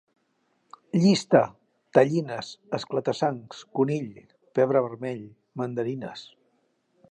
[1.01, 1.41] Llista:
[1.97, 4.11] tellines, esclata-sangs, conill,
[4.61, 5.23] pebre vermell,
[5.63, 6.25] mandarines